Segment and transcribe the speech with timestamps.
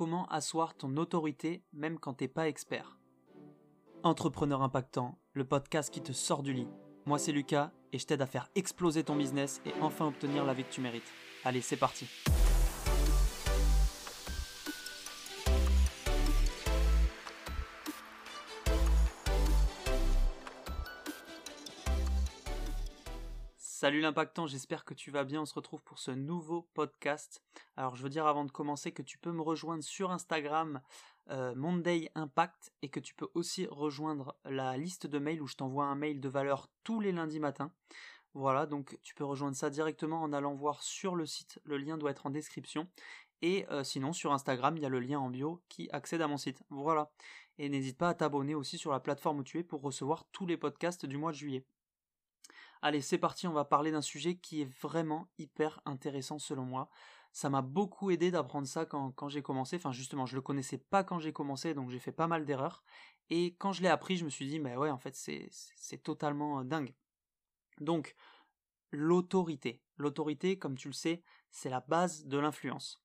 [0.00, 2.96] comment asseoir ton autorité même quand t'es pas expert.
[4.02, 6.68] Entrepreneur impactant, le podcast qui te sort du lit.
[7.04, 10.54] Moi c'est Lucas et je t'aide à faire exploser ton business et enfin obtenir la
[10.54, 11.12] vie que tu mérites.
[11.44, 12.06] Allez, c'est parti.
[23.58, 25.42] Salut l'impactant, j'espère que tu vas bien.
[25.42, 27.42] On se retrouve pour ce nouveau podcast.
[27.80, 30.82] Alors je veux dire avant de commencer que tu peux me rejoindre sur Instagram
[31.30, 35.56] euh, Monday Impact et que tu peux aussi rejoindre la liste de mails où je
[35.56, 37.72] t'envoie un mail de valeur tous les lundis matins.
[38.34, 41.58] Voilà, donc tu peux rejoindre ça directement en allant voir sur le site.
[41.64, 42.86] Le lien doit être en description.
[43.40, 46.28] Et euh, sinon sur Instagram, il y a le lien en bio qui accède à
[46.28, 46.62] mon site.
[46.68, 47.10] Voilà.
[47.56, 50.44] Et n'hésite pas à t'abonner aussi sur la plateforme où tu es pour recevoir tous
[50.44, 51.64] les podcasts du mois de juillet.
[52.82, 56.90] Allez, c'est parti, on va parler d'un sujet qui est vraiment hyper intéressant selon moi.
[57.32, 59.76] Ça m'a beaucoup aidé d'apprendre ça quand, j'ai commencé.
[59.76, 62.82] Enfin, justement, je le connaissais pas quand j'ai commencé, donc j'ai fait pas mal d'erreurs.
[63.28, 66.60] Et quand je l'ai appris, je me suis dit, mais ouais, en fait, c'est totalement
[66.60, 66.94] euh, dingue.
[67.80, 68.16] Donc,
[68.90, 69.80] l'autorité.
[69.96, 73.00] L'autorité, comme tu le sais, c'est la base de l'influence.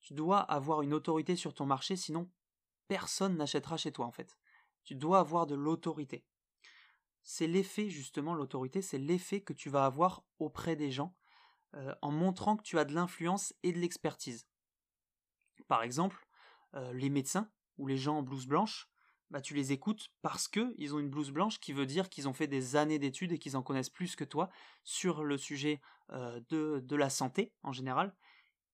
[0.00, 2.30] Tu dois avoir une autorité sur ton marché, sinon
[2.86, 4.38] personne n'achètera chez toi, en fait.
[4.84, 6.24] Tu dois avoir de l'autorité
[7.30, 11.14] c'est l'effet justement, l'autorité, c'est l'effet que tu vas avoir auprès des gens
[11.74, 14.46] euh, en montrant que tu as de l'influence et de l'expertise.
[15.66, 16.26] Par exemple,
[16.74, 18.88] euh, les médecins ou les gens en blouse blanche,
[19.30, 22.32] bah, tu les écoutes parce qu'ils ont une blouse blanche qui veut dire qu'ils ont
[22.32, 24.48] fait des années d'études et qu'ils en connaissent plus que toi
[24.82, 28.16] sur le sujet euh, de, de, la santé en général.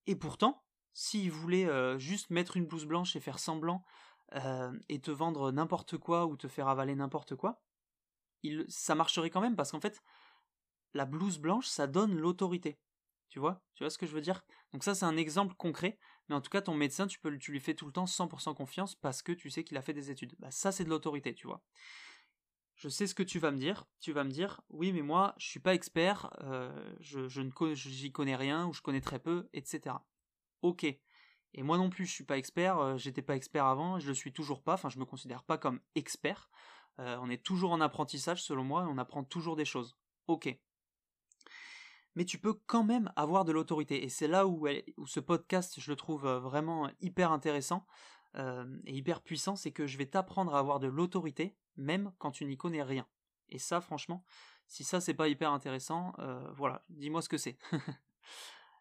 [0.06, 3.82] Et pourtant, s'ils voulaient juste mettre une blouse blanche et faire semblant
[4.88, 7.62] et te vendre n'importe quoi ou te faire avaler n'importe quoi,
[8.68, 10.02] ça marcherait quand même parce qu'en fait,
[10.94, 12.78] la blouse blanche, ça donne l'autorité.
[13.28, 13.62] Tu vois?
[13.74, 14.44] Tu vois ce que je veux dire?
[14.72, 17.52] Donc ça, c'est un exemple concret, mais en tout cas, ton médecin, tu, peux, tu
[17.52, 20.10] lui fais tout le temps 100% confiance parce que tu sais qu'il a fait des
[20.10, 20.34] études.
[20.38, 21.62] Bah, ça, c'est de l'autorité, tu vois.
[22.76, 23.86] Je sais ce que tu vas me dire.
[24.00, 28.12] Tu vas me dire, oui, mais moi, je suis pas expert, euh, je, ne j'y
[28.12, 29.96] connais rien ou je connais très peu, etc.
[30.62, 30.84] Ok.
[31.56, 32.78] Et moi non plus, je suis pas expert.
[32.78, 34.74] Euh, j'étais pas expert avant, je le suis toujours pas.
[34.74, 36.50] Enfin, je me considère pas comme expert.
[36.98, 39.96] Euh, on est toujours en apprentissage selon moi, on apprend toujours des choses.
[40.26, 40.56] Ok.
[42.14, 44.04] Mais tu peux quand même avoir de l'autorité.
[44.04, 44.66] Et c'est là où,
[45.06, 47.86] ce podcast, je le trouve euh, vraiment hyper intéressant
[48.36, 52.30] euh, et hyper puissant, c'est que je vais t'apprendre à avoir de l'autorité, même quand
[52.30, 53.06] tu n'y connais rien.
[53.48, 54.24] Et ça, franchement,
[54.66, 56.14] si ça c'est pas hyper intéressant,
[56.56, 57.58] voilà, dis-moi ce que c'est.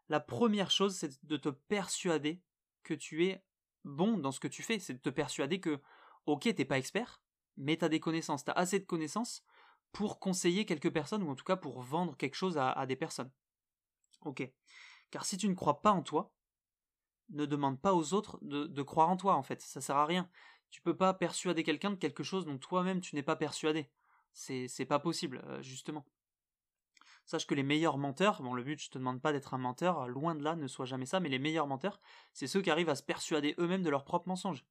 [0.09, 2.41] La première chose, c'est de te persuader
[2.83, 3.43] que tu es
[3.83, 4.79] bon dans ce que tu fais.
[4.79, 5.81] C'est de te persuader que,
[6.25, 7.21] ok, t'es pas expert,
[7.57, 9.43] mais tu as des connaissances, tu as assez de connaissances
[9.93, 13.31] pour conseiller quelques personnes, ou en tout cas pour vendre quelque chose à, des personnes.
[14.25, 14.51] Ok.
[15.11, 16.33] Car si tu ne crois pas en toi,
[17.29, 19.61] ne demande pas aux autres de, croire en toi, en fait.
[19.61, 20.29] Ça sert à rien.
[20.71, 23.89] Tu peux pas persuader quelqu'un de quelque chose dont toi-même tu n'es pas persuadé.
[24.33, 26.05] C'est, pas possible, euh, justement.
[27.25, 30.09] Sache que les meilleurs menteurs, bon le but je te demande pas d'être un menteur,
[30.09, 32.01] loin de là, ne sois jamais ça, mais les meilleurs menteurs,
[32.33, 34.65] c'est ceux qui arrivent à se persuader eux-mêmes de leurs propres mensonges.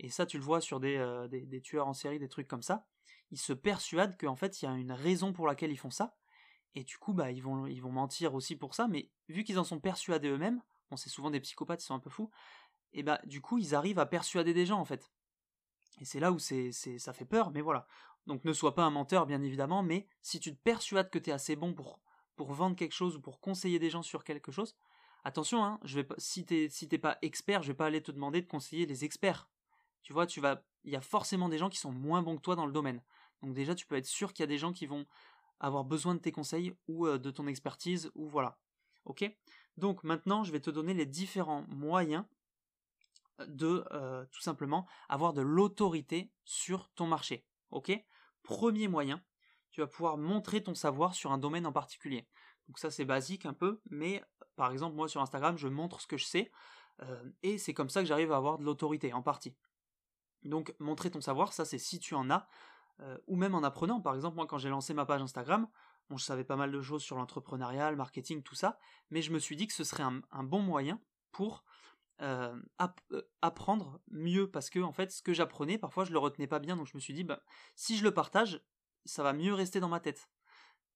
[0.00, 2.62] Et ça, tu le vois sur euh, des, des, tueurs en série, des trucs comme
[2.62, 2.86] ça.
[3.30, 6.16] Ils se persuadent qu'en fait, il y a une raison pour laquelle ils font ça.
[6.74, 8.88] Et du coup, bah, ils vont, mentir aussi pour ça.
[8.88, 12.00] Mais vu qu'ils en sont persuadés eux-mêmes, bon, c'est souvent des psychopathes, ils sont un
[12.00, 12.30] peu fous.
[12.92, 15.10] Et bah, du coup, ils arrivent à persuader des gens, en fait.
[16.00, 17.86] Et c'est là où c'est, c'est, ça fait peur, mais voilà.
[18.28, 21.30] Donc ne sois pas un menteur, bien évidemment, mais si tu te persuades que tu
[21.30, 21.98] es assez bon pour,
[22.36, 24.76] vendre quelque chose ou pour conseiller des gens sur quelque chose,
[25.24, 28.12] attention, hein, je vais si t'es, si t'es pas expert, je vais pas aller te
[28.12, 29.48] demander de conseiller les experts.
[30.02, 32.42] Tu vois, tu vas, il y a forcément des gens qui sont moins bons que
[32.42, 33.02] toi dans le domaine.
[33.42, 35.06] Donc déjà, tu peux être sûr qu'il y a des gens qui vont
[35.60, 38.58] avoir besoin de tes conseils ou euh, de ton expertise ou voilà.
[39.04, 39.24] Ok?
[39.76, 42.24] Donc maintenant, je vais te donner les différents moyens
[43.46, 47.44] de euh, tout simplement avoir de l'autorité sur ton marché.
[47.70, 47.92] Ok?
[48.42, 49.22] Premier moyen,
[49.70, 52.28] tu vas pouvoir montrer ton savoir sur un domaine en particulier.
[52.66, 54.22] Donc ça c'est basique un peu, mais
[54.56, 56.50] par exemple moi sur Instagram je montre ce que je sais
[57.02, 59.56] euh, et c'est comme ça que j'arrive à avoir de l'autorité en partie.
[60.44, 62.48] Donc montrer ton savoir, ça c'est si tu en as,
[63.00, 64.00] euh, ou même en apprenant.
[64.00, 65.68] Par exemple, moi quand j'ai lancé ma page Instagram,
[66.16, 68.78] je savais pas mal de choses sur l'entrepreneuriat, le marketing, tout ça,
[69.10, 71.00] mais je me suis dit que ce serait un, bon moyen
[71.32, 71.64] pour
[72.22, 72.58] euh,
[73.12, 76.58] euh, apprendre mieux, parce que en fait, ce que j'apprenais, parfois je le retenais pas
[76.58, 77.42] bien, donc je me suis dit, bah,
[77.76, 78.64] si je le partage,
[79.04, 80.30] ça va mieux rester dans ma tête.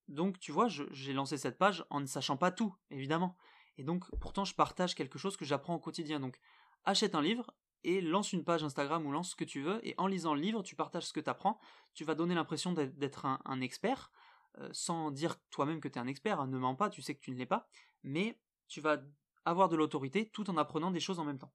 [0.09, 3.37] Donc tu vois, j'ai lancé cette page en ne sachant pas tout, évidemment.
[3.79, 6.21] Et donc pourtant je partage quelque chose que j'apprends au quotidien.
[6.21, 6.39] Donc
[6.85, 9.95] achète un livre, et lance une page Instagram ou lance ce que tu veux, et
[9.99, 11.59] en lisant le livre, tu partages ce que tu apprends,
[11.95, 14.13] tu vas donner l'impression d'être un, expert,
[14.59, 17.15] euh, sans dire toi-même que tu es un expert, hein, ne mens pas, tu sais
[17.15, 17.69] que tu ne l'es pas,
[18.03, 18.39] mais
[18.69, 18.99] tu vas
[19.45, 21.53] avoir de l'autorité tout en apprenant des choses en même temps.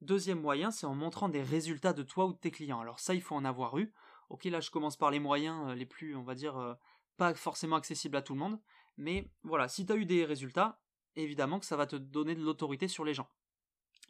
[0.00, 2.80] Deuxième moyen, c'est en montrant des résultats de toi ou de tes clients.
[2.80, 3.92] Alors ça, il faut en avoir eu.
[4.28, 6.76] Ok, là je commence par les moyens les plus, on va dire,
[7.16, 8.60] pas forcément accessibles à tout le monde.
[8.96, 10.80] Mais voilà, si tu as eu des résultats,
[11.16, 13.28] évidemment que ça va te donner de l'autorité sur les gens.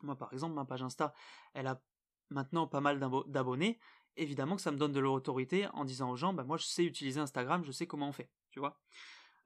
[0.02, 1.12] Moi, par exemple, ma page Insta,
[1.54, 1.80] elle a
[2.30, 3.78] maintenant pas mal d'abonnés.
[4.16, 6.84] Évidemment que ça me donne de l'autorité en disant aux gens, bah, moi, je sais
[6.84, 8.80] utiliser Instagram, je sais comment on fait, tu vois.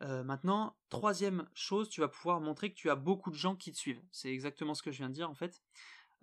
[0.03, 3.71] Euh, maintenant, troisième chose, tu vas pouvoir montrer que tu as beaucoup de gens qui
[3.71, 4.03] te suivent.
[4.11, 5.63] C'est exactement ce que je viens de dire en fait.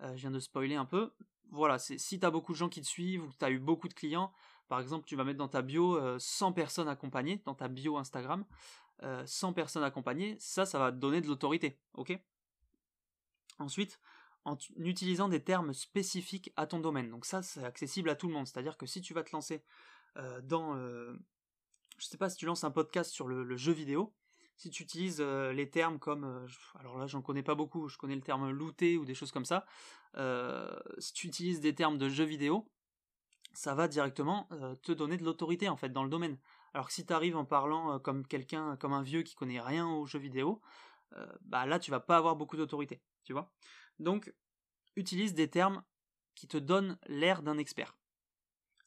[0.02, 1.12] Euh, je viens de spoiler un peu.
[1.50, 3.58] Voilà, si tu as beaucoup de gens qui te suivent ou que tu as eu
[3.58, 4.32] beaucoup de clients,
[4.68, 7.96] par exemple, tu vas mettre dans ta bio 100 euh, personnes accompagnées, dans ta bio
[7.96, 8.44] Instagram,
[9.24, 12.16] 100 personnes accompagnées, ça, ça va te donner de l'autorité, ok?
[13.58, 13.98] Ensuite,
[14.44, 17.10] en utilisant des termes spécifiques à ton domaine.
[17.10, 18.46] Donc ça, c'est accessible à tout le monde.
[18.46, 19.62] C'est-à-dire que si tu vas te lancer
[20.16, 20.74] euh, dans...
[20.76, 21.12] Euh,
[21.98, 24.14] je sais pas si tu lances un podcast sur le, jeu vidéo,
[24.56, 26.46] si tu utilises euh, les termes comme...
[26.78, 29.44] alors là, j'en connais pas beaucoup, je connais le terme looter ou des choses comme
[29.44, 29.66] ça.
[30.98, 32.70] si tu utilises des termes de jeu vidéo,
[33.52, 34.48] ça va directement
[34.82, 36.38] te donner de l'autorité en fait dans le domaine.
[36.72, 39.88] Alors que si tu arrives en parlant comme quelqu'un, comme un vieux qui connaît rien
[39.88, 40.62] aux jeux vidéo,
[41.42, 43.52] bah là tu vas pas avoir beaucoup d'autorité, tu vois.
[44.00, 44.32] Donc,
[44.96, 45.82] utilise des termes
[46.34, 47.96] qui te donnent l'air d'un expert.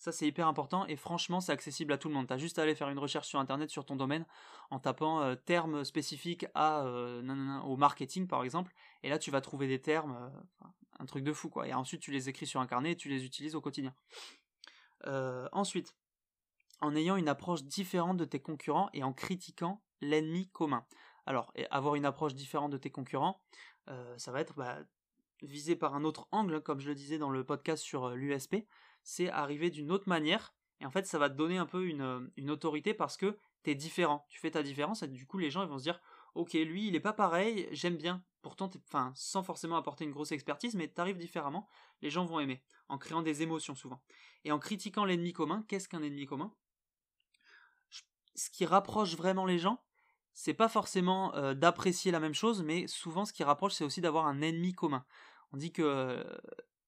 [0.03, 2.27] Ça, c'est hyper important et franchement, c'est accessible à tout le monde.
[2.27, 4.25] Tu as juste à aller faire une recherche sur Internet sur ton domaine
[4.69, 8.73] en tapant euh, termes spécifiques à, euh, au marketing, par exemple.
[9.03, 10.67] Et là, tu vas trouver des termes, euh,
[10.99, 11.69] un truc de fou, quoi.
[11.69, 13.95] Et ensuite, tu les écris sur un carnet et tu les utilises au quotidien.
[15.53, 15.95] ensuite,
[16.81, 20.85] en ayant une approche différente de tes concurrents et en critiquant l'ennemi commun.
[21.25, 23.41] Alors, avoir une approche différente de tes concurrents,
[24.17, 24.79] ça va être bah,
[25.43, 28.55] visé par un autre angle, comme je le disais dans le podcast sur euh, l'USP,
[29.03, 30.53] c'est arriver d'une autre manière.
[30.79, 33.71] Et en fait, ça va te donner un peu une, euh, autorité parce que tu
[33.71, 34.25] es différent.
[34.29, 35.99] Tu fais ta différence et du coup, les gens vont se dire
[36.35, 38.23] Ok, lui, il est pas pareil, j'aime bien.
[38.41, 41.67] Pourtant, enfin, sans forcément apporter une grosse expertise, mais tu arrives différemment,
[42.01, 44.01] les gens vont aimer, en créant des émotions souvent.
[44.43, 46.53] Et en critiquant l'ennemi commun, qu'est-ce qu'un ennemi commun?
[48.35, 49.81] Ce qui rapproche vraiment les gens,
[50.33, 54.01] c'est pas forcément euh, d'apprécier la même chose, mais souvent ce qui rapproche, c'est aussi
[54.01, 55.05] d'avoir un ennemi commun
[55.53, 56.23] on dit que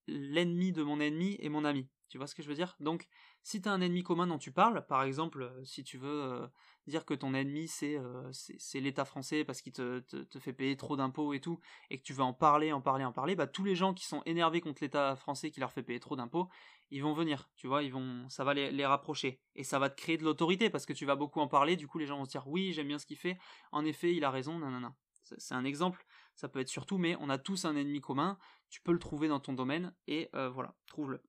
[0.08, 1.88] l'ennemi de mon ennemi est mon ami.
[2.10, 2.76] Tu vois ce que je veux dire?
[2.80, 3.08] Donc,
[3.44, 6.24] si tu as un ennemi commun dont tu parles, par exemple, euh, si tu veux
[6.24, 6.48] euh,
[6.88, 10.02] dire que ton ennemi euh, c'est l'État français parce qu'il te,
[10.40, 11.60] fait payer trop d'impôts et tout,
[11.90, 14.06] et que tu veux en parler, en parler, en parler, bah tous les gens qui
[14.06, 16.48] sont énervés contre l'État français qui leur fait payer trop d'impôts,
[16.92, 19.90] ils vont venir, tu vois, ils vont, ça va les, les rapprocher et ça va
[19.90, 21.76] te créer de l'autorité parce que tu vas beaucoup en parler.
[21.76, 23.38] Du coup, les gens vont se dire oui, j'aime bien ce qu'il fait.
[23.72, 24.60] En effet, il a raison.
[24.60, 24.94] Non.
[25.38, 26.06] C'est un exemple.
[26.36, 28.38] Ça peut être surtout, mais on a tous un ennemi commun
[28.70, 31.22] tu peux le trouver dans ton domaine et euh, voilà, trouve-le.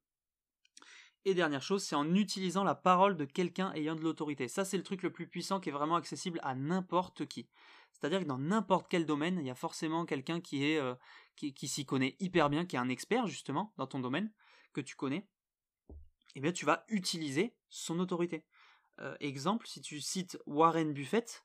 [1.24, 4.46] Et dernière chose, c'est en utilisant la parole de quelqu'un ayant de l'autorité.
[4.48, 7.48] Ça, c'est le truc le plus puissant qui est vraiment accessible à n'importe qui.
[7.92, 10.94] C'est-à-dire que dans n'importe quel domaine, il y a forcément quelqu'un qui est euh,
[11.36, 14.32] qui, s'y connaît hyper bien, qui est un expert justement dans ton domaine
[14.72, 15.26] que tu connais.
[16.34, 18.44] Eh bien, tu vas utiliser son autorité.
[19.00, 21.44] Euh, exemple, si tu cites Warren Buffett,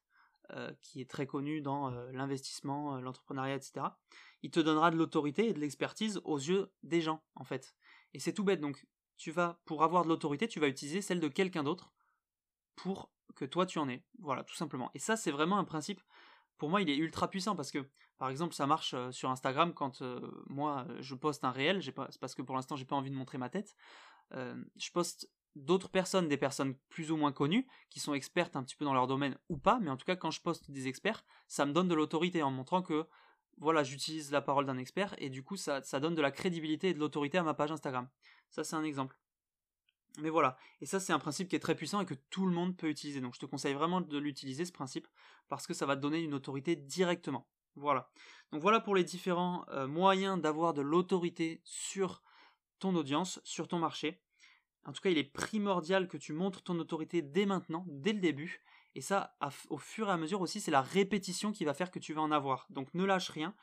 [0.82, 3.86] qui est très connu dans l'investissement, l'entrepreneuriat, etc
[4.44, 7.76] il te donnera de l'autorité et de l'expertise aux yeux des gens, en fait.
[8.14, 8.86] Et c'est tout bête, donc
[9.18, 11.94] tu vas, pour avoir de l'autorité, tu vas utiliser celle de quelqu'un d'autre
[12.76, 14.04] pour que toi tu en aies.
[14.20, 14.90] Voilà, tout simplement.
[14.94, 16.02] Et ça, c'est vraiment un principe,
[16.58, 17.88] pour moi, il est ultra puissant parce que,
[18.18, 21.92] par exemple, ça marche euh, sur Instagram quand euh, moi je poste un réel, c'est
[21.92, 23.76] parce que pour l'instant j'ai pas envie de montrer ma tête.
[24.34, 28.64] Euh, je poste d'autres personnes, des personnes plus ou moins connues, qui sont expertes un
[28.64, 30.88] petit peu dans leur domaine ou pas, mais en tout cas quand je poste des
[30.88, 33.08] experts, ça me donne de l'autorité en montrant que
[33.58, 36.94] voilà, j'utilise la parole d'un expert et du coup ça, donne de la crédibilité et
[36.94, 38.08] de l'autorité à ma page Instagram.
[38.50, 39.18] Ça c'est un exemple.
[40.20, 42.54] Mais voilà, et ça c'est un principe qui est très puissant et que tout le
[42.54, 43.22] monde peut utiliser.
[43.22, 45.08] Donc je te conseille vraiment de l'utiliser ce principe
[45.48, 47.48] parce que ça va te donner une autorité directement.
[47.76, 48.10] Voilà.
[48.52, 52.22] Donc voilà pour les différents euh, moyens d'avoir de l'autorité sur
[52.80, 54.22] ton audience, sur ton marché.
[54.86, 58.20] En tout cas, il est primordial que tu montres ton autorité dès maintenant, dès le
[58.20, 58.62] début,
[58.96, 59.36] et ça,
[59.70, 62.22] au fur et à mesure aussi, c'est la répétition qui va faire que tu vas
[62.22, 62.68] en avoir.
[62.70, 63.56] Donc ne lâche rien,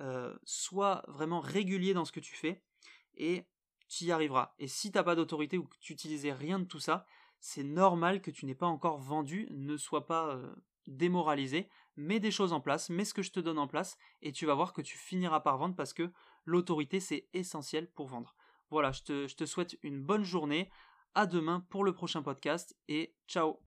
[0.00, 2.62] euh, sois vraiment régulier dans ce que tu fais,
[3.14, 3.44] et
[3.88, 4.54] tu y arriveras.
[4.58, 7.04] Et si tu n'as pas d'autorité ou que tu n'utilisais rien de tout ça,
[7.40, 10.54] c'est normal que tu n'aies pas encore vendu, ne sois pas euh,
[10.86, 14.32] démoralisé, mets des choses en place, mets ce que je te donne en place, et
[14.32, 16.10] tu vas voir que tu finiras par vendre parce que
[16.44, 18.34] l'autorité, c'est essentiel pour vendre.
[18.70, 20.70] Voilà, je te souhaite une bonne journée,
[21.14, 23.58] à demain pour le prochain podcast, et ciao